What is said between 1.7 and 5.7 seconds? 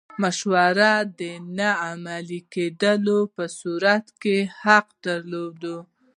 عملي کېدو په صورت کې حق درلود.